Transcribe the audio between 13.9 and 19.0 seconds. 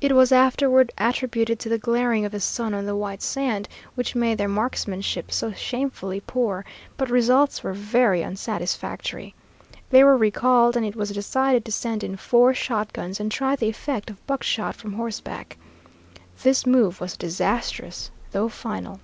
of buckshot from horseback. This move was disastrous, though final.